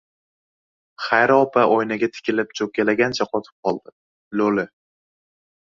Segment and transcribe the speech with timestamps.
[1.07, 3.97] Xayri opa oynaga tikilib cho‘kkalagancha qotib qoldi.
[4.43, 4.67] Lo‘li